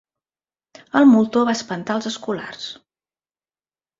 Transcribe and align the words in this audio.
El 0.99 1.05
moltó 1.09 1.43
va 1.49 1.53
espantar 1.59 1.97
els 1.99 2.09
escolars. 2.13 2.65